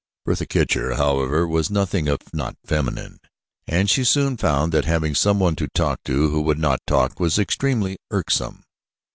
Bertha 0.25 0.47
Kircher, 0.47 0.95
however, 0.95 1.47
was 1.47 1.69
nothing 1.69 2.07
if 2.07 2.17
not 2.33 2.57
feminine 2.65 3.19
and 3.67 3.87
she 3.87 4.03
soon 4.03 4.35
found 4.35 4.71
that 4.71 4.85
having 4.85 5.13
someone 5.13 5.55
to 5.57 5.67
talk 5.75 6.03
to 6.05 6.29
who 6.31 6.41
would 6.41 6.57
not 6.57 6.79
talk 6.87 7.19
was 7.19 7.37
extremely 7.37 7.97
irksome. 8.09 8.63